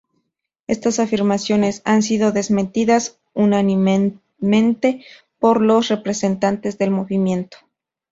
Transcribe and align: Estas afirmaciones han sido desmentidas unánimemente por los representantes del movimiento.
Estas 0.65 0.97
afirmaciones 0.97 1.83
han 1.85 2.01
sido 2.01 2.31
desmentidas 2.31 3.19
unánimemente 3.35 5.05
por 5.37 5.61
los 5.61 5.89
representantes 5.89 6.79
del 6.79 6.89
movimiento. 6.89 7.59